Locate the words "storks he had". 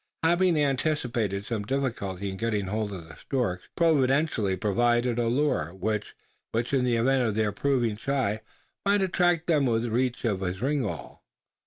3.17-3.75